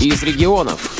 из 0.00 0.22
регионов. 0.22 0.92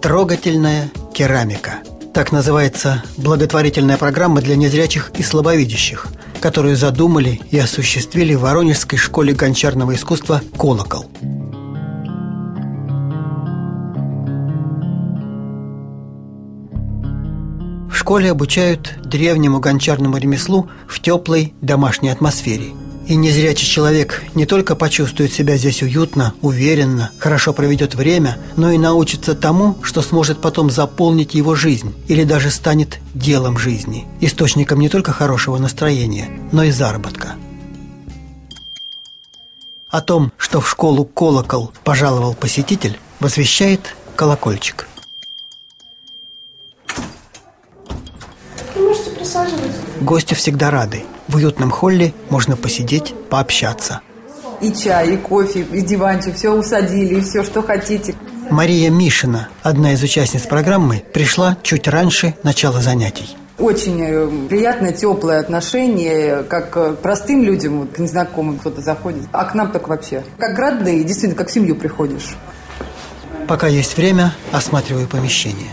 Трогательная 0.00 0.90
керамика. 1.12 1.80
Так 2.14 2.30
называется 2.30 3.02
благотворительная 3.16 3.96
программа 3.96 4.40
для 4.40 4.56
незрячих 4.56 5.10
и 5.18 5.22
слабовидящих, 5.22 6.06
которую 6.40 6.76
задумали 6.76 7.40
и 7.50 7.58
осуществили 7.58 8.34
в 8.34 8.42
Воронежской 8.42 8.98
школе 8.98 9.34
гончарного 9.34 9.94
искусства 9.94 10.42
«Колокол». 10.56 11.10
В 17.90 17.94
школе 17.94 18.30
обучают 18.30 18.94
древнему 19.04 19.60
гончарному 19.60 20.16
ремеслу 20.16 20.68
в 20.88 21.00
теплой 21.00 21.52
домашней 21.60 22.10
атмосфере. 22.10 22.72
И 23.10 23.16
незрячий 23.16 23.66
человек 23.66 24.22
не 24.36 24.46
только 24.46 24.76
почувствует 24.76 25.32
себя 25.32 25.56
здесь 25.56 25.82
уютно, 25.82 26.32
уверенно, 26.42 27.10
хорошо 27.18 27.52
проведет 27.52 27.96
время, 27.96 28.38
но 28.54 28.70
и 28.70 28.78
научится 28.78 29.34
тому, 29.34 29.76
что 29.82 30.00
сможет 30.00 30.40
потом 30.40 30.70
заполнить 30.70 31.34
его 31.34 31.56
жизнь 31.56 31.92
или 32.06 32.22
даже 32.22 32.52
станет 32.52 33.00
делом 33.12 33.58
жизни, 33.58 34.06
источником 34.20 34.78
не 34.78 34.88
только 34.88 35.10
хорошего 35.10 35.58
настроения, 35.58 36.30
но 36.52 36.62
и 36.62 36.70
заработка. 36.70 37.34
О 39.88 40.00
том, 40.00 40.30
что 40.36 40.60
в 40.60 40.70
школу 40.70 41.04
«Колокол» 41.04 41.72
пожаловал 41.82 42.34
посетитель, 42.34 42.96
возвещает 43.18 43.96
колокольчик. 44.14 44.86
Можете 48.76 49.10
присаживаться. 49.10 49.79
Гости 50.00 50.32
всегда 50.32 50.70
рады. 50.70 51.02
В 51.28 51.36
уютном 51.36 51.70
холле 51.70 52.14
можно 52.30 52.56
посидеть, 52.56 53.14
пообщаться. 53.28 54.00
И 54.62 54.72
чай, 54.72 55.14
и 55.14 55.16
кофе, 55.18 55.60
и 55.60 55.82
диванчик, 55.82 56.36
все 56.36 56.50
усадили, 56.50 57.16
и 57.16 57.20
все, 57.20 57.44
что 57.44 57.62
хотите. 57.62 58.14
Мария 58.50 58.90
Мишина, 58.90 59.48
одна 59.62 59.92
из 59.92 60.02
участниц 60.02 60.42
программы, 60.42 61.02
пришла 61.12 61.56
чуть 61.62 61.86
раньше 61.86 62.34
начала 62.42 62.80
занятий. 62.80 63.36
Очень 63.58 64.02
э, 64.02 64.48
приятное, 64.48 64.92
теплое 64.92 65.38
отношение, 65.38 66.44
как 66.44 66.70
к 66.70 66.94
простым 66.94 67.42
людям, 67.42 67.86
к 67.86 67.98
незнакомым 67.98 68.58
кто-то 68.58 68.80
заходит, 68.80 69.24
а 69.32 69.44
к 69.44 69.54
нам 69.54 69.70
так 69.70 69.88
вообще. 69.88 70.24
Как 70.38 70.58
родные, 70.58 71.04
действительно, 71.04 71.36
как 71.36 71.48
в 71.48 71.52
семью 71.52 71.76
приходишь. 71.76 72.36
Пока 73.46 73.66
есть 73.66 73.96
время, 73.98 74.34
осматриваю 74.50 75.06
помещение. 75.06 75.68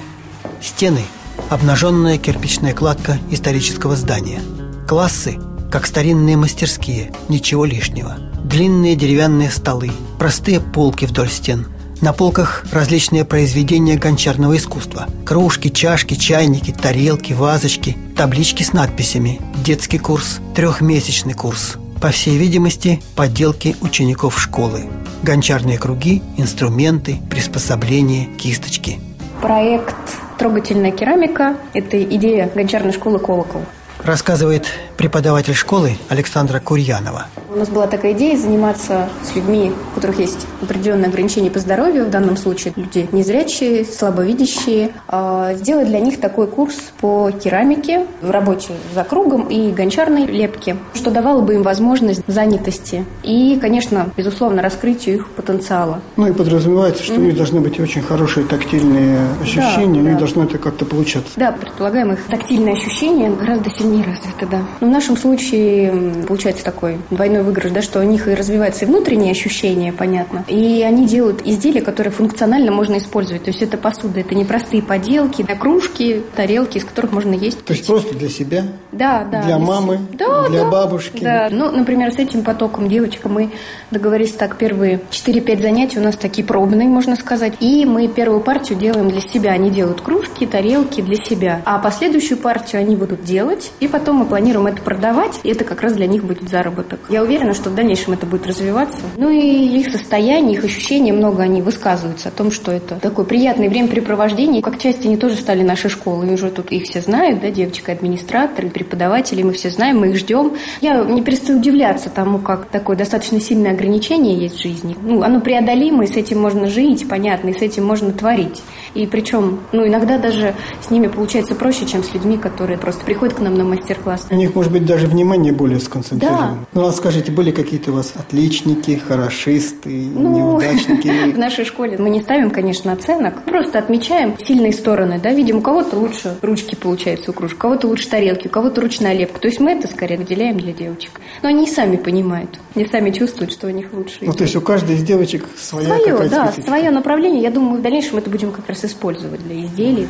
Стены– 0.61 1.03
обнаженная 1.49 2.17
кирпичная 2.17 2.73
кладка 2.73 3.19
исторического 3.31 3.95
здания. 3.95 4.41
Классы– 4.88 5.38
как 5.71 5.85
старинные 5.85 6.38
мастерские, 6.38 7.11
ничего 7.27 7.66
лишнего. 7.66 8.17
Длинные 8.43 8.95
деревянные 8.95 9.49
столы, 9.49 9.91
простые 10.17 10.59
полки 10.59 11.05
вдоль 11.05 11.30
стен. 11.30 11.67
На 11.99 12.13
полках 12.13 12.63
различные 12.71 13.25
произведения 13.25 13.97
гончарного 13.97 14.55
искусства. 14.55 15.08
Кружки, 15.25 15.69
чашки, 15.69 16.13
чайники, 16.13 16.71
тарелки, 16.71 17.33
вазочки, 17.33 17.97
таблички 18.15 18.63
с 18.63 18.71
надписями. 18.71 19.41
Детский 19.63 19.97
курс, 19.97 20.39
трехмесячный 20.55 21.33
курс. 21.33 21.77
По 21.99 22.11
всей 22.11 22.38
видимости, 22.38 23.02
подделки 23.15 23.75
учеников 23.81 24.39
школы. 24.39 24.85
Гончарные 25.23 25.80
круги, 25.80 26.21
инструменты, 26.38 27.19
приспособления, 27.31 28.27
кисточки. 28.38 28.99
Проект 29.41 29.95
«Трогательная 30.38 30.91
керамика»– 30.91 31.57
это 31.73 32.02
идея 32.03 32.49
гончарной 32.53 32.93
школы 32.93 33.19
«Колокол». 33.19 33.61
Рассказывает 34.03 34.67
преподаватель 34.97 35.53
школы 35.53 35.97
Александра 36.09 36.59
Курьянова. 36.59 37.27
У 37.49 37.59
нас 37.59 37.69
была 37.69 37.87
такая 37.87 38.11
идея 38.11 38.37
заниматься 38.37 39.09
с 39.23 39.35
людьми, 39.35 39.71
у 39.91 39.95
которых 39.95 40.19
есть 40.19 40.45
определенные 40.61 41.07
ограничения 41.07 41.49
по 41.49 41.59
здоровью, 41.59 42.05
в 42.05 42.09
данном 42.09 42.35
случае 42.35 42.73
люди 42.75 43.07
незрячие, 43.11 43.85
слабовидящие, 43.85 44.91
а 45.07 45.53
сделать 45.53 45.87
для 45.87 45.99
них 45.99 46.19
такой 46.19 46.47
курс 46.47 46.75
по 46.99 47.31
керамике, 47.31 48.05
в 48.21 48.31
работе 48.31 48.73
за 48.93 49.03
кругом 49.03 49.47
и 49.47 49.71
гончарной 49.71 50.25
лепке, 50.25 50.77
что 50.93 51.09
давало 51.09 51.41
бы 51.41 51.55
им 51.55 51.63
возможность 51.63 52.21
занятости 52.27 53.05
и, 53.23 53.57
конечно, 53.61 54.09
безусловно, 54.17 54.61
раскрытию 54.61 55.15
их 55.15 55.30
потенциала. 55.30 56.02
Ну 56.15 56.27
и 56.27 56.33
подразумевается, 56.33 57.03
что 57.03 57.13
у 57.13 57.23
них 57.23 57.37
должны 57.37 57.61
быть 57.61 57.80
очень 57.80 58.02
хорошие 58.02 58.45
тактильные 58.45 59.19
ощущения, 59.41 59.99
у 59.99 60.03
них 60.03 60.13
да. 60.13 60.19
должно 60.19 60.43
это 60.43 60.57
как-то 60.57 60.86
получаться. 60.86 61.31
Да, 61.37 61.52
предполагаем, 61.52 62.11
их 62.11 62.25
тактильные 62.25 62.75
ощущения 62.75 63.30
гораздо 63.30 63.69
сильнее 63.69 64.03
развиты, 64.03 64.47
да. 64.49 64.61
Но 64.87 64.92
в 64.92 64.93
нашем 64.93 65.17
случае 65.17 66.23
получается 66.30 66.64
такой 66.64 66.98
двойной 67.11 67.43
выигрыш, 67.43 67.71
да, 67.73 67.81
что 67.81 67.99
у 67.99 68.03
них 68.03 68.25
и 68.30 68.33
развиваются 68.33 68.86
и 68.86 68.87
внутренние 68.87 69.31
ощущения, 69.31 69.92
понятно, 69.92 70.45
и 70.48 70.81
они 70.81 71.05
делают 71.05 71.42
изделия, 71.45 71.81
которые 71.81 72.14
функционально 72.14 72.71
можно 72.71 72.98
использовать. 72.98 73.43
То 73.43 73.49
есть 73.49 73.61
это 73.61 73.77
посуда, 73.77 74.21
это 74.21 74.33
не 74.33 74.45
простые 74.45 74.81
поделки, 74.81 75.45
а 75.45 75.55
кружки, 75.55 76.21
тарелки, 76.37 76.77
из 76.77 76.86
которых 76.86 77.11
можно 77.11 77.33
есть. 77.33 77.65
То 77.65 77.73
есть 77.73 77.86
просто 77.86 78.15
для 78.15 78.30
себя, 78.30 78.64
Да, 78.93 79.27
да. 79.30 79.43
для 79.43 79.59
мамы, 79.59 79.99
Да, 80.14 80.48
для 80.48 80.64
да. 80.64 80.70
бабушки. 80.70 81.21
Да. 81.21 81.49
Ну, 81.52 81.69
например, 81.69 82.14
с 82.14 82.17
этим 82.17 82.43
потоком 82.43 82.87
девочек 82.87 83.25
мы 83.25 83.49
договорились 83.92 84.31
так, 84.31 84.55
первые 84.55 85.02
4-5 85.11 85.61
занятий 85.61 85.99
у 85.99 86.02
нас 86.02 86.15
такие 86.15 86.48
пробные, 86.48 86.87
можно 86.87 87.17
сказать. 87.17 87.55
И 87.59 87.83
мы 87.83 88.08
первую 88.08 88.39
партию 88.39 88.80
делаем 88.80 89.09
для 89.09 89.19
себя. 89.19 89.52
Они 89.52 89.69
делают 89.69 89.99
кружки, 89.99 90.45
тарелки 90.45 91.02
для 91.02 91.17
себя. 91.17 91.61
А 91.65 91.77
последующую 91.77 92.37
партию 92.37 92.80
они 92.81 92.95
будут 92.95 93.25
делать, 93.25 93.73
и 93.81 93.89
потом 93.89 94.15
мы 94.17 94.25
планируем 94.25 94.67
это 94.67 94.77
продавать, 94.82 95.39
и 95.43 95.49
это 95.49 95.64
как 95.64 95.82
раз 95.82 95.93
для 95.93 96.08
них 96.08 96.23
будет 96.23 96.49
заработок. 96.49 96.99
Я 97.10 97.23
уверена, 97.23 97.54
что 97.54 97.70
в 97.70 97.76
дальнейшем 97.76 98.14
это 98.14 98.26
будет 98.26 98.48
развиваться. 98.48 99.02
Ну 99.17 99.30
и 99.30 99.80
их 99.80 99.92
состояние, 99.92 100.58
их 100.58 100.64
ощущения 100.64 101.14
много 101.14 101.43
они 101.43 101.61
высказываются 101.61 102.30
о 102.30 102.32
том, 102.32 102.52
что 102.52 102.71
это 102.71 102.95
такое 102.95 103.26
приятное 103.26 103.70
времяпрепровождение. 103.70 104.61
Как 104.61 104.80
часть 104.80 105.05
они 105.05 105.17
тоже 105.17 105.36
стали 105.36 105.64
нашей 105.64 105.89
школой, 105.89 106.30
и 106.30 106.33
уже 106.33 106.49
тут 106.49 106.71
их 106.71 106.83
все 106.83 107.02
знают, 107.02 107.42
да, 107.42 107.49
девочка-администраторы, 107.52 108.70
преподаватели, 108.70 109.43
мы 109.43 109.54
все 109.54 109.70
знаем, 109.70 109.99
мы 109.99 110.10
их 110.10 110.17
ждем. 110.17 110.54
Я 110.82 111.04
не 111.04 111.21
перестаю 111.21 111.60
удивляться 111.60 112.10
тому, 112.10 112.39
как 112.39 112.66
такое 112.66 112.95
достаточно 112.95 113.39
сильное 113.39 113.71
ограничение 113.71 114.37
есть 114.37 114.55
в 114.55 114.61
жизни. 114.61 114.95
Ну, 115.02 115.21
оно 115.23 115.42
преодолимо, 115.42 116.04
и 116.04 116.08
с 116.08 116.16
этим 116.16 116.39
можно 116.42 116.67
жить, 116.67 117.08
понятно, 117.08 117.49
и 117.49 117.54
с 117.54 117.61
этим 117.61 117.86
можно 117.86 118.11
творить. 118.11 118.61
И 118.93 119.05
причем, 119.05 119.60
ну, 119.71 119.87
иногда 119.87 120.17
даже 120.17 120.55
с 120.82 120.89
ними 120.89 121.08
получается 121.08 121.55
проще, 121.55 121.86
чем 121.86 122.04
с 122.04 122.14
людьми, 122.14 122.37
которые 122.37 122.77
просто 122.77 123.04
приходят 123.05 123.36
к 123.36 123.39
нам 123.39 123.55
на 123.55 123.64
мастер-класс. 123.64 124.27
У 124.32 124.36
них, 124.36 124.55
может 124.55 124.67
быть, 124.72 124.86
даже 124.86 125.08
внимание 125.08 125.52
более 125.54 125.80
сконцентрировано. 125.80 126.60
Да. 126.73 126.82
Ну, 126.82 126.88
а 126.88 126.92
скажите, 126.92 127.32
были 127.32 127.52
какие-то 127.52 127.92
у 127.92 127.95
вас 127.95 128.13
отличники, 128.16 128.95
хорошисты, 128.95 129.89
Ну, 129.89 130.36
неудачники? 130.36 131.31
в 131.33 131.38
нашей 131.38 131.66
школе 131.66 131.98
мы 131.98 132.10
не 132.10 132.22
ставим, 132.22 132.51
конечно, 132.51 132.92
оценок, 132.92 133.44
просто 133.44 133.80
отмечаем 133.80 134.36
сильные 134.39 134.74
стороны, 134.74 135.19
да, 135.22 135.31
видим, 135.31 135.57
у 135.57 135.62
кого-то 135.62 135.98
лучше 135.98 136.38
ручки 136.42 136.75
получается 136.75 137.31
у 137.31 137.33
кружек, 137.33 137.57
у 137.57 137.62
кого-то 137.62 137.88
лучше 137.88 138.10
тарелки, 138.10 138.48
у 138.48 138.50
кого-то 138.50 138.81
ручная 138.81 139.13
лепка. 139.13 139.39
То 139.39 139.48
есть 139.48 139.60
мы 139.60 139.72
это 139.72 139.88
скорее 139.88 140.18
выделяем 140.18 140.57
для 140.57 140.74
девочек. 140.74 141.19
Но 141.42 141.50
они 141.50 141.66
и 141.66 141.69
сами 141.69 141.95
понимают, 141.98 142.60
они 142.75 142.86
сами 142.86 143.12
чувствуют, 143.12 143.51
что 143.51 143.68
у 143.68 143.72
них 143.72 143.94
лучше. 143.94 144.18
Ну, 144.22 144.34
то 144.34 144.44
есть 144.44 144.56
у 144.56 144.62
каждой 144.62 144.95
из 144.95 145.04
девочек 145.04 145.45
своя 145.57 145.88
Свое, 145.88 146.04
какая-то 146.06 146.30
да, 146.30 146.45
специфика. 146.48 146.68
свое 146.68 146.92
направление. 146.92 147.42
Я 147.42 147.51
думаю, 147.51 147.80
в 147.80 147.81
дальнейшем 147.84 148.18
это 148.18 148.30
будем 148.30 148.51
как 148.51 148.68
раз 148.68 148.84
использовать 148.86 149.44
для 149.48 149.66
изделий. 149.66 150.07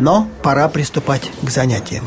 Но 0.00 0.28
пора 0.42 0.68
приступать 0.68 1.30
к 1.42 1.50
занятиям. 1.50 2.04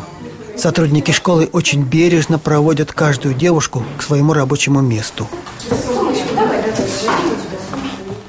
Сотрудники 0.62 1.10
школы 1.10 1.50
очень 1.54 1.82
бережно 1.82 2.38
проводят 2.38 2.92
каждую 2.92 3.34
девушку 3.34 3.84
к 3.98 4.04
своему 4.04 4.34
рабочему 4.34 4.80
месту. 4.80 5.28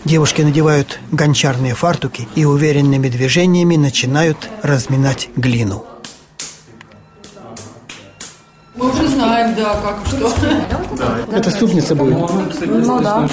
Девушки 0.06 0.40
надевают 0.40 0.98
гончарные 1.10 1.74
фартуки 1.74 2.26
и 2.34 2.46
уверенными 2.46 3.10
движениями 3.10 3.76
начинают 3.76 4.48
разминать 4.62 5.28
глину. 5.36 5.84
Мы 8.76 8.90
уже 8.90 9.08
знаем, 9.08 9.54
да, 9.54 9.76
как 9.82 9.98
что. 10.06 11.36
Это 11.36 11.50
супница 11.50 11.94
будет. 11.94 12.16
Ну 12.64 13.02
да. 13.02 13.28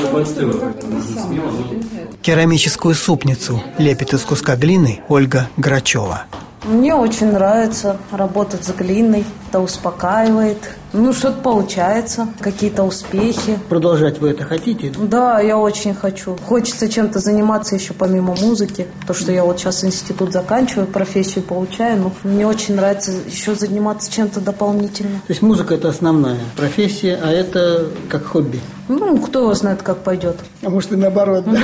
Керамическую 2.21 2.95
супницу 2.95 3.63
лепит 3.77 4.13
из 4.13 4.23
куска 4.23 4.57
глины 4.57 4.99
Ольга 5.07 5.47
Грачева. 5.55 6.25
Мне 6.69 6.93
очень 6.93 7.31
нравится 7.31 7.97
работать 8.11 8.63
с 8.63 8.71
глиной. 8.71 9.25
Это 9.49 9.61
успокаивает. 9.61 10.57
Ну, 10.93 11.11
что-то 11.11 11.41
получается, 11.41 12.27
какие-то 12.39 12.83
успехи. 12.83 13.57
Продолжать 13.67 14.19
вы 14.19 14.29
это 14.29 14.43
хотите? 14.43 14.91
Да, 14.95 15.39
я 15.39 15.57
очень 15.57 15.95
хочу. 15.95 16.37
Хочется 16.47 16.87
чем-то 16.87 17.19
заниматься 17.19 17.73
еще 17.73 17.93
помимо 17.93 18.35
музыки. 18.35 18.85
То, 19.07 19.15
что 19.15 19.31
я 19.31 19.43
вот 19.43 19.59
сейчас 19.59 19.83
институт 19.83 20.33
заканчиваю, 20.33 20.85
профессию 20.85 21.43
получаю. 21.43 21.99
Но 21.99 22.11
мне 22.23 22.45
очень 22.45 22.75
нравится 22.75 23.11
еще 23.25 23.55
заниматься 23.55 24.11
чем-то 24.11 24.39
дополнительно. 24.39 25.19
То 25.25 25.31
есть 25.31 25.41
музыка– 25.41 25.73
это 25.75 25.89
основная 25.89 26.39
профессия, 26.55 27.19
а 27.23 27.31
это 27.31 27.87
как 28.07 28.25
хобби. 28.25 28.59
Ну, 28.87 29.19
кто 29.19 29.41
его 29.43 29.53
знает, 29.53 29.83
как 29.83 29.99
пойдет. 29.99 30.37
А 30.63 30.69
может 30.71 30.91
и 30.91 30.95
наоборот, 30.95 31.45
да? 31.45 31.59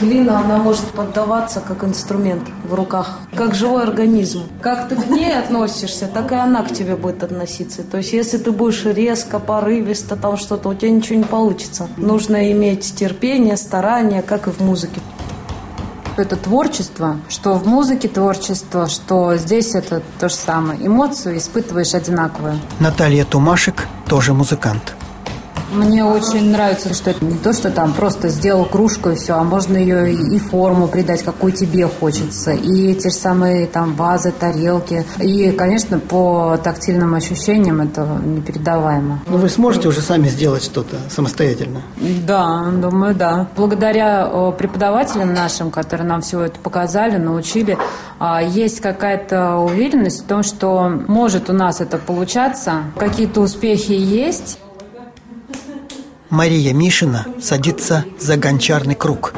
Глина, 0.00 0.40
она 0.40 0.58
может 0.58 0.84
поддаваться 0.84 1.62
как 1.66 1.82
инструмент 1.82 2.42
в 2.68 2.74
руках, 2.74 3.20
как 3.34 3.54
живой 3.54 3.82
организм. 3.82 4.42
Как 4.60 4.90
ты 4.90 4.96
к 4.96 5.06
ней 5.08 5.32
относишься, 5.34 6.06
так 6.12 6.30
и 6.32 6.34
она 6.34 6.62
к 6.62 6.69
к 6.70 6.74
тебе 6.74 6.96
будет 6.96 7.22
относиться. 7.22 7.82
То 7.82 7.98
есть, 7.98 8.12
если 8.12 8.38
ты 8.38 8.50
будешь 8.50 8.84
резко, 8.84 9.38
порывисто, 9.38 10.16
там 10.16 10.36
что-то, 10.36 10.68
у 10.68 10.74
тебя 10.74 10.90
ничего 10.90 11.18
не 11.18 11.24
получится. 11.24 11.88
Нужно 11.96 12.50
иметь 12.52 12.94
терпение, 12.94 13.56
старание, 13.56 14.22
как 14.22 14.46
и 14.46 14.50
в 14.50 14.60
музыке 14.60 15.00
это 16.16 16.36
творчество, 16.36 17.16
что 17.28 17.54
в 17.54 17.66
музыке 17.66 18.08
творчество, 18.08 18.88
что 18.88 19.36
здесь 19.36 19.74
это 19.74 20.02
то 20.18 20.28
же 20.28 20.34
самое. 20.34 20.86
Эмоцию 20.86 21.38
испытываешь 21.38 21.94
одинаковые. 21.94 22.58
Наталья 22.78 23.24
Тумашек 23.24 23.86
тоже 24.06 24.34
музыкант. 24.34 24.94
Мне 25.70 26.04
очень 26.04 26.50
нравится, 26.50 26.92
что 26.94 27.10
это 27.10 27.24
не 27.24 27.36
то, 27.36 27.52
что 27.52 27.70
там 27.70 27.92
просто 27.92 28.28
сделал 28.28 28.64
кружку 28.64 29.10
и 29.10 29.14
все, 29.14 29.34
а 29.34 29.44
можно 29.44 29.76
ее 29.76 30.12
и 30.12 30.38
форму 30.38 30.88
придать, 30.88 31.22
какую 31.22 31.52
тебе 31.52 31.86
хочется. 31.86 32.52
И 32.52 32.94
те 32.94 33.10
же 33.10 33.14
самые 33.14 33.66
там 33.66 33.94
вазы, 33.94 34.32
тарелки. 34.32 35.04
И, 35.20 35.52
конечно, 35.52 35.98
по 35.98 36.58
тактильным 36.62 37.14
ощущениям 37.14 37.80
это 37.80 38.04
непередаваемо. 38.24 39.20
Но 39.26 39.32
ну, 39.32 39.38
вы 39.38 39.48
сможете 39.48 39.88
уже 39.88 40.00
сами 40.00 40.28
сделать 40.28 40.64
что-то 40.64 40.96
самостоятельно? 41.08 41.82
Да, 42.26 42.64
думаю, 42.72 43.14
да. 43.14 43.48
Благодаря 43.56 44.52
преподавателям 44.58 45.32
нашим, 45.32 45.70
которые 45.70 46.06
нам 46.06 46.20
все 46.20 46.42
это 46.42 46.58
показали, 46.58 47.16
научили, 47.16 47.78
а, 48.18 48.42
есть 48.42 48.80
какая-то 48.80 49.56
уверенность 49.56 50.24
в 50.24 50.26
том, 50.26 50.42
что 50.42 50.88
может 50.88 51.48
у 51.48 51.52
нас 51.52 51.80
это 51.80 51.98
получаться. 51.98 52.84
Какие-то 52.96 53.40
успехи 53.40 53.92
есть. 53.92 54.58
Мария 56.30 56.72
Мишина 56.72 57.26
садится 57.40 58.04
за 58.20 58.36
гончарный 58.36 58.94
круг. 58.94 59.34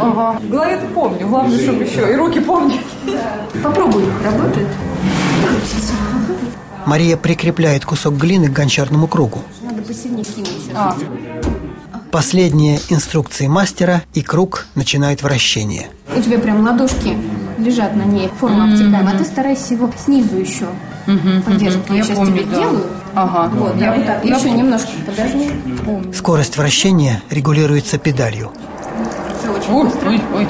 Ага. 0.00 0.38
В 0.38 0.48
голове-то 0.48 0.86
помню. 0.94 1.26
Главное, 1.26 1.58
чтобы 1.58 1.82
еще 1.82 2.12
и 2.12 2.14
руки 2.14 2.38
помню. 2.38 2.78
Попробуй. 3.62 4.04
Работает? 4.24 4.68
Мария 6.86 7.16
прикрепляет 7.16 7.84
кусок 7.84 8.16
глины 8.16 8.48
к 8.48 8.52
гончарному 8.52 9.08
кругу. 9.08 9.40
Надо 9.62 9.82
посильнее 9.82 10.24
кинуть. 10.24 10.70
А. 10.74 10.96
Последние 12.12 12.80
инструкции 12.88 13.48
мастера, 13.48 14.02
и 14.14 14.22
круг 14.22 14.66
начинает 14.74 15.22
вращение. 15.22 15.88
У 16.16 16.20
тебя 16.20 16.38
прям 16.38 16.64
ладошки 16.64 17.16
лежат 17.58 17.94
на 17.94 18.02
ней, 18.02 18.30
форма 18.38 18.66
mm-hmm. 18.66 18.72
обтекаемая, 18.72 19.14
а 19.14 19.18
ты 19.18 19.24
старайся 19.24 19.74
его 19.74 19.90
снизу 19.96 20.36
еще 20.36 20.66
Mm-hmm. 21.06 21.58
Я, 21.88 21.96
я 21.96 22.02
сейчас 22.04 22.16
помню, 22.16 22.38
тебе 22.38 22.46
да. 22.46 22.56
сделаю. 22.56 22.86
Ага. 23.14 23.50
Вот, 23.54 23.76
я 23.76 23.92
вот 23.92 24.06
так. 24.06 24.24
Я 24.24 24.36
еще 24.36 24.50
немножко 24.50 24.88
подожди. 25.06 25.50
Скорость 26.14 26.56
вращения 26.56 27.22
регулируется 27.30 27.98
педалью. 27.98 28.52
Все 29.40 29.50
очень 29.50 29.72
ой, 29.72 29.84
быстро. 29.84 30.08
Ой, 30.10 30.20
ой. 30.34 30.46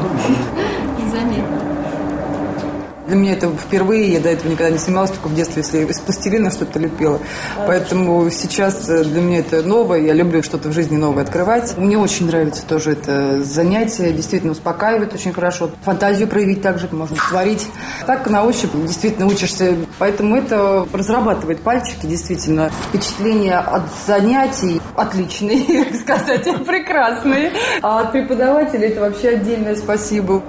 Для 3.10 3.18
меня 3.18 3.32
это 3.32 3.48
впервые, 3.48 4.12
я 4.12 4.20
до 4.20 4.28
этого 4.28 4.52
никогда 4.52 4.70
не 4.70 4.78
снималась, 4.78 5.10
только 5.10 5.26
в 5.26 5.34
детстве, 5.34 5.62
если 5.62 5.84
из 5.84 5.98
пластилина 5.98 6.52
что-то 6.52 6.78
лепила. 6.78 7.18
Поэтому 7.66 8.30
сейчас 8.30 8.88
э, 8.88 9.02
для 9.02 9.20
меня 9.20 9.40
это 9.40 9.64
новое, 9.64 9.98
я 9.98 10.12
люблю 10.12 10.44
что-то 10.44 10.68
в 10.68 10.72
жизни 10.72 10.96
новое 10.96 11.24
открывать. 11.24 11.76
Мне 11.76 11.98
очень 11.98 12.28
нравится 12.28 12.64
тоже 12.64 12.92
это 12.92 13.42
занятие, 13.42 14.12
действительно 14.12 14.52
успокаивает 14.52 15.12
очень 15.12 15.32
хорошо. 15.32 15.72
Фантазию 15.82 16.28
проявить 16.28 16.62
также 16.62 16.86
можно 16.92 17.16
творить. 17.16 17.66
Так 18.06 18.30
на 18.30 18.44
ощупь 18.44 18.70
действительно 18.74 19.26
учишься. 19.26 19.74
Поэтому 19.98 20.36
это 20.36 20.86
разрабатывает 20.92 21.62
пальчики, 21.62 22.06
действительно. 22.06 22.70
Впечатления 22.90 23.58
от 23.58 23.82
занятий 24.06 24.80
отличные, 24.94 25.92
сказать, 26.00 26.44
прекрасные. 26.64 27.50
А 27.82 28.02
от 28.02 28.12
преподавателя 28.12 28.86
это 28.86 29.00
вообще 29.00 29.30
отдельное 29.30 29.74
спасибо. 29.74 30.44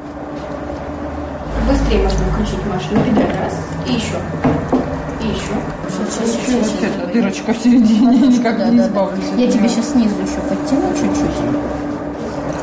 Быстрее 1.67 2.03
можно 2.03 2.25
включить 2.31 2.65
Маша. 2.65 2.93
На 2.93 3.03
педаль 3.03 3.37
раз. 3.37 3.53
И 3.85 3.93
еще. 3.93 4.15
И 5.21 5.27
еще. 5.27 5.53
Сейчас, 5.89 6.13
сейчас, 6.13 6.31
сейчас, 6.31 6.69
сейчас. 6.69 6.89
Это 6.97 7.13
дырочка 7.13 7.53
в 7.53 7.57
середине, 7.57 8.27
никак 8.27 8.57
да, 8.57 8.69
не 8.69 8.77
да, 8.77 8.85
избавлюсь. 8.85 9.25
Да. 9.35 9.41
Я 9.41 9.51
тебе 9.51 9.69
сейчас 9.69 9.91
снизу 9.91 10.15
еще 10.21 10.39
подтяну 10.49 10.93
чуть-чуть. 10.93 11.71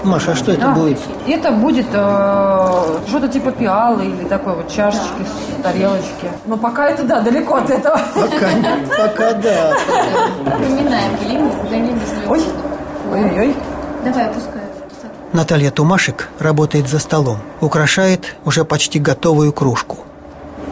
Маша, 0.04 0.32
а 0.32 0.34
что 0.34 0.52
это 0.52 0.68
будет? 0.68 0.98
Это 1.26 1.52
будет 1.52 1.86
э, 1.92 2.98
что-то 3.08 3.28
типа 3.28 3.52
пиалы 3.52 4.06
или 4.06 4.24
такой 4.24 4.54
вот 4.54 4.68
чашечки, 4.70 5.24
да. 5.58 5.70
тарелочки. 5.70 6.30
Но 6.46 6.56
пока 6.56 6.88
это, 6.88 7.02
да, 7.04 7.20
далеко 7.20 7.56
от 7.56 7.70
этого. 7.70 8.00
Пока, 8.14 8.48
пока 8.96 9.32
да. 9.42 9.76
Напоминаем 10.44 11.12
не 11.30 12.28
Ой, 12.28 12.42
ой-ой. 13.12 13.54
Давай, 14.04 14.26
опускай. 14.26 14.62
Наталья 15.32 15.70
Тумашек 15.70 16.28
работает 16.38 16.88
за 16.88 16.98
столом, 16.98 17.38
украшает 17.60 18.36
уже 18.44 18.64
почти 18.64 18.98
готовую 18.98 19.52
кружку. 19.52 19.98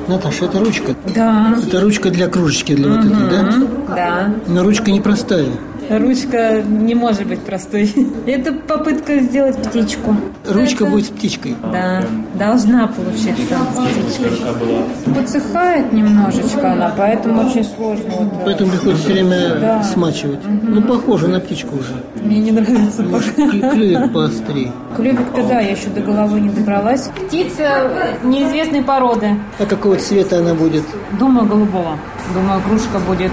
Наташа, 0.08 0.46
это 0.46 0.60
ручка? 0.60 0.94
Да. 1.14 1.58
Это 1.66 1.80
ручка 1.80 2.10
для 2.10 2.28
кружечки, 2.28 2.74
для 2.74 2.88
угу. 2.88 2.96
вот 2.96 3.12
этой, 3.12 3.28
да? 3.28 3.52
Да. 3.88 4.34
Но 4.46 4.62
ручка 4.62 4.90
непростая. 4.90 5.46
Ручка 5.88 6.62
не 6.62 6.94
может 6.94 7.26
быть 7.26 7.40
простой. 7.40 7.92
Это 8.26 8.52
попытка 8.52 9.18
сделать 9.20 9.56
птичку. 9.56 10.16
Ручка 10.48 10.84
Это... 10.84 10.92
будет 10.92 11.06
с 11.06 11.08
птичкой? 11.08 11.56
Да, 11.72 12.04
должна 12.34 12.88
получиться 12.88 13.56
с 13.74 14.14
птичкой. 14.14 15.14
Подсыхает 15.14 15.92
немножечко 15.92 16.72
она, 16.72 16.92
поэтому 16.96 17.48
очень 17.48 17.64
сложно. 17.64 18.04
Вот, 18.08 18.44
поэтому 18.44 18.70
приходится 18.70 19.04
все 19.04 19.12
время 19.12 19.54
да. 19.60 19.82
смачивать. 19.82 20.44
Угу. 20.44 20.60
Ну, 20.62 20.82
похоже 20.82 21.28
на 21.28 21.40
птичку 21.40 21.76
уже. 21.76 21.94
Мне 22.22 22.38
не 22.38 22.52
нравится. 22.52 23.02
Клювик 23.02 24.12
поострее. 24.12 24.72
Клювик-то 24.96 25.42
да, 25.46 25.60
я 25.60 25.70
еще 25.70 25.88
до 25.88 26.00
головы 26.00 26.40
не 26.40 26.48
добралась. 26.48 27.10
Птица 27.26 27.90
неизвестной 28.24 28.82
породы. 28.82 29.36
А 29.58 29.66
какого 29.66 29.96
цвета 29.96 30.38
она 30.38 30.54
будет? 30.54 30.84
Думаю, 31.18 31.46
голубого. 31.46 31.98
Думаю, 32.34 32.60
кружка 32.62 32.98
будет 32.98 33.32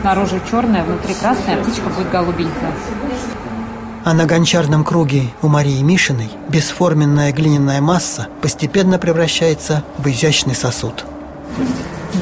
снаружи 0.00 0.40
черная, 0.50 0.84
внутри 0.84 1.14
красная, 1.14 1.56
а 1.56 1.62
птичка 1.62 1.88
будет 1.88 2.10
голубенькая. 2.10 2.72
А 4.04 4.12
на 4.12 4.26
гончарном 4.26 4.84
круге 4.84 5.28
у 5.40 5.48
Марии 5.48 5.80
Мишиной 5.82 6.30
бесформенная 6.48 7.32
глиняная 7.32 7.80
масса 7.80 8.28
постепенно 8.42 8.98
превращается 8.98 9.82
в 9.98 10.06
изящный 10.08 10.54
сосуд. 10.54 11.04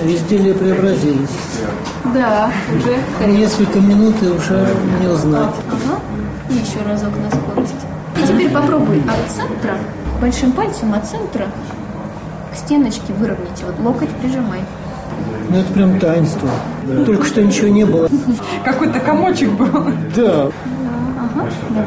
Изделие 0.05 0.55
преобразились. 0.55 1.29
Да, 2.15 2.51
уже. 2.77 3.27
Несколько 3.27 3.81
минут 3.81 4.15
и 4.23 4.27
уже 4.27 4.75
не 5.01 5.09
узнать. 5.09 5.55
Ага. 5.69 6.01
И 6.51 6.55
еще 6.55 6.83
разок 6.89 7.11
на 7.17 7.31
скорость. 7.31 7.75
И 8.17 8.27
теперь 8.27 8.51
попробуй 8.51 9.03
от 9.03 9.31
центра, 9.31 9.77
большим 10.21 10.53
пальцем 10.53 10.95
от 10.95 11.07
центра 11.07 11.49
к 12.53 12.57
стеночке 12.57 13.13
выровнять. 13.13 13.63
Вот 13.65 13.79
локоть 13.81 14.11
прижимай. 14.21 14.61
Ну, 15.53 15.59
это 15.59 15.73
прям 15.75 16.01
таинство. 16.01 16.49
Да. 16.87 17.05
Только 17.05 17.27
что 17.27 17.43
ничего 17.43 17.69
не 17.69 17.85
было. 17.85 18.09
Какой-то 18.65 19.01
комочек 19.01 19.51
был. 19.51 19.85
Да. 20.17 20.47
Ага. 20.47 21.51
Давай, 21.69 21.87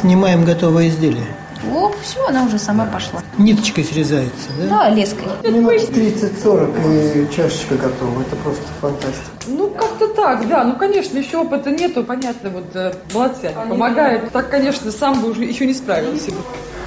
Снимаем 0.00 0.44
готовое 0.44 0.88
изделие. 0.88 1.26
О, 1.72 1.92
все, 2.02 2.26
она 2.26 2.44
уже 2.44 2.58
сама 2.58 2.86
пошла. 2.86 3.20
Ниточкой 3.38 3.84
срезается, 3.84 4.48
да? 4.58 4.66
Да, 4.68 4.88
леской. 4.88 5.28
Минут 5.44 5.72
30-40 5.72 7.30
и 7.30 7.32
чашечка 7.32 7.76
готова. 7.76 8.22
Это 8.22 8.34
просто 8.36 8.62
фантастика. 8.80 9.30
Ну, 9.46 9.70
как-то 9.70 10.08
так, 10.08 10.48
да. 10.48 10.64
Ну, 10.64 10.76
конечно, 10.76 11.16
еще 11.18 11.38
опыта 11.38 11.70
нету, 11.70 12.02
понятно, 12.02 12.50
вот 12.50 12.74
э, 12.74 12.94
молодцы, 13.14 13.52
помогают. 13.68 14.32
Так, 14.32 14.50
конечно, 14.50 14.90
сам 14.90 15.20
бы 15.20 15.30
уже 15.30 15.44
еще 15.44 15.64
не 15.66 15.74
справился. 15.74 16.32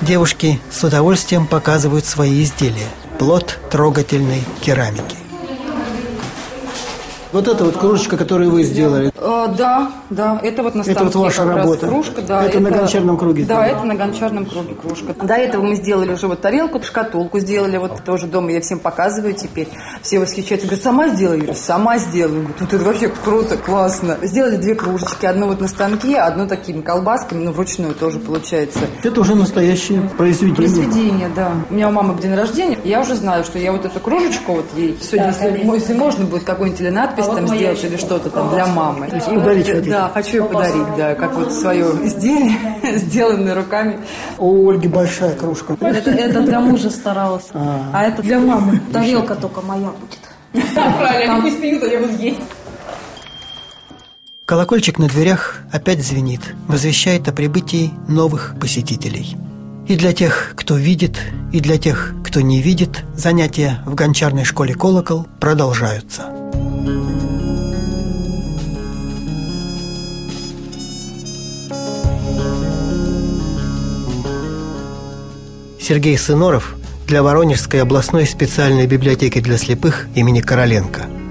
Девушки 0.01 0.59
с 0.69 0.83
удовольствием 0.83 1.47
показывают 1.47 2.05
свои 2.05 2.43
изделия. 2.43 2.89
Плод 3.19 3.59
трогательной 3.71 4.41
керамики. 4.61 5.22
Вот 7.33 7.47
это 7.47 7.65
вот 7.65 7.77
кружечка, 7.77 8.15
которую 8.15 8.51
вы 8.51 8.61
сделали. 8.63 9.11
А, 9.19 9.47
да, 9.47 9.91
да, 10.11 10.39
это 10.43 10.61
вот 10.61 10.75
на 10.75 10.83
Это 10.83 11.03
вот 11.03 11.15
ваша 11.15 11.45
работа. 11.45 11.87
кружка, 11.87 12.21
да. 12.21 12.43
Это, 12.43 12.59
это 12.59 12.59
на 12.59 12.69
гончарном 12.69 13.17
круге. 13.17 13.45
Да, 13.45 13.65
это 13.65 13.83
на 13.83 13.95
гончарном 13.95 14.45
круге 14.45 14.75
кружка. 14.75 15.13
До 15.13 15.33
этого 15.33 15.63
мы 15.63 15.75
сделали 15.75 16.13
уже 16.13 16.27
вот 16.27 16.41
тарелку, 16.41 16.79
шкатулку 16.83 17.39
сделали, 17.39 17.77
вот 17.77 18.03
тоже 18.03 18.27
дома 18.27 18.51
я 18.51 18.61
всем 18.61 18.77
показываю 18.77 19.33
теперь. 19.33 19.67
Все 20.03 20.19
восхищаются, 20.19 20.67
говорят, 20.67 20.83
сама? 20.83 21.05
Я 21.05 21.29
говорю, 21.29 21.53
сама 21.55 21.97
сделала. 21.97 22.33
Говорю, 22.33 22.53
тут 22.59 22.73
это 22.73 22.83
вообще 22.83 23.11
круто, 23.23 23.57
классно. 23.57 24.17
Сделали 24.21 24.57
две 24.57 24.75
кружечки, 24.75 25.25
одну 25.25 25.47
вот 25.47 25.59
на 25.59 25.67
станке, 25.67 26.17
одну 26.17 26.47
такими 26.47 26.81
колбасками, 26.81 27.43
ну 27.45 27.51
вручную 27.51 27.95
тоже 27.95 28.19
получается. 28.19 28.79
Это 29.01 29.21
уже 29.21 29.33
настоящее 29.33 30.07
произведение. 30.17 30.55
Произведение, 30.55 31.29
да. 31.35 31.51
У 31.69 31.73
меня 31.73 31.89
у 31.89 31.91
мамы 31.91 32.15
день 32.21 32.35
рождения, 32.35 32.77
я 32.83 33.01
уже 33.01 33.15
знаю, 33.15 33.43
что 33.43 33.57
я 33.57 33.71
вот 33.71 33.85
эту 33.85 33.99
кружечку 33.99 34.53
вот 34.53 34.65
ей 34.75 34.95
сегодня, 35.01 35.33
да, 35.39 35.47
если, 35.47 35.67
если 35.73 35.93
можно 35.93 36.25
будет 36.25 36.43
какой-нибудь 36.43 36.79
или 36.79 36.89
надпись 36.89 37.22
надпись 37.27 37.49
там 37.49 37.57
сделать 37.57 37.83
или 37.83 37.97
что-то 37.97 38.29
там 38.29 38.49
для 38.53 38.65
мамы. 38.65 39.07
То 39.07 39.15
есть 39.15 39.27
подарить 39.27 39.67
хотите? 39.67 39.89
Да, 39.89 40.11
хочу 40.13 40.37
ее 40.37 40.43
подарить, 40.43 40.95
да, 40.97 41.15
как 41.15 41.33
вот 41.35 41.53
свое 41.53 41.85
изделие, 42.03 42.57
сделанное 42.97 43.55
руками. 43.55 43.99
У 44.37 44.69
Ольги 44.69 44.87
большая 44.87 45.35
кружка. 45.35 45.75
Это, 45.79 46.11
это 46.11 46.41
для 46.41 46.59
мужа 46.59 46.89
старалась, 46.89 47.45
а, 47.53 47.89
а 47.93 48.03
это 48.03 48.21
для 48.21 48.39
мамы. 48.39 48.81
Тарелка 48.91 49.35
только 49.35 49.61
моя 49.61 49.89
будет. 49.89 50.19
Правильно, 50.73 51.41
пусть 51.41 51.61
пьют, 51.61 51.83
а 51.83 51.87
я 51.87 51.99
буду 51.99 52.13
есть. 52.17 52.39
Колокольчик 54.45 54.99
на 54.99 55.07
дверях 55.07 55.61
опять 55.71 56.03
звенит, 56.03 56.41
возвещает 56.67 57.27
о 57.29 57.31
прибытии 57.31 57.91
новых 58.09 58.55
посетителей. 58.59 59.37
И 59.87 59.95
для 59.95 60.13
тех, 60.13 60.53
кто 60.55 60.75
видит, 60.75 61.19
и 61.51 61.59
для 61.59 61.77
тех, 61.77 62.13
кто 62.25 62.41
не 62.41 62.61
видит, 62.61 63.03
занятия 63.15 63.79
в 63.85 63.95
гончарной 63.95 64.43
школе 64.43 64.73
«Колокол» 64.73 65.27
продолжаются. 65.39 66.42
Сергей 75.83 76.17
Сыноров 76.17 76.75
для 77.07 77.21
Воронежской 77.21 77.81
областной 77.81 78.25
специальной 78.25 78.87
библиотеки 78.87 79.41
для 79.41 79.57
слепых 79.57 80.07
имени 80.15 80.39
Короленко– 80.39 81.07